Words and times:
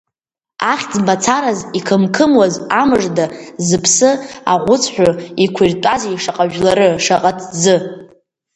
Ахьӡ 0.71 0.93
мацараз 1.05 1.59
иқымқымуаз, 1.77 2.55
амыжда, 2.81 3.25
зыԥсы, 3.67 4.09
аӷәыцәҳәы 4.53 5.09
иқәиртәазеи 5.45 6.21
шаҟа 6.23 6.45
жәлары, 6.51 6.89
шаҟа 7.05 7.31
ҭӡы? 7.39 7.75